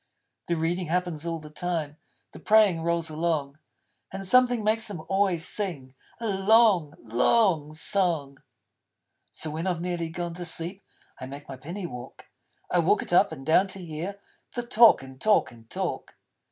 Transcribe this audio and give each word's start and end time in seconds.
The 0.47 0.55
reading 0.55 0.87
happens 0.87 1.27
all 1.27 1.37
the 1.37 1.51
time; 1.51 1.95
The 2.31 2.39
praying 2.39 2.81
rolls 2.81 3.11
along; 3.11 3.59
And 4.11 4.27
something 4.27 4.63
makes 4.63 4.87
them 4.87 5.03
always 5.07 5.47
sing 5.47 5.93
A 6.19 6.25
long, 6.25 6.95
long 7.03 7.71
song. 7.73 8.39
So 9.31 9.51
when 9.51 9.67
I've 9.67 9.79
nearly 9.79 10.09
gone 10.09 10.33
to 10.33 10.43
sleep, 10.43 10.83
I 11.19 11.27
make 11.27 11.47
my 11.47 11.55
Penny 11.55 11.85
walk. 11.85 12.29
I 12.71 12.79
walk 12.79 13.03
it 13.03 13.13
up 13.13 13.31
and 13.31 13.45
down, 13.45 13.67
to 13.67 13.85
hear 13.85 14.19
The 14.55 14.63
talk 14.65 15.03
and 15.03 15.21
talk 15.21 15.51
and 15.51 15.69
talk. 15.69 16.15